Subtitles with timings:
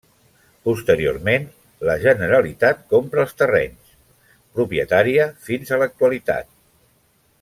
[0.67, 1.43] Posteriorment,
[1.89, 3.93] la Generalitat compra els terrenys,
[4.61, 6.51] propietària fins a l'actualitat.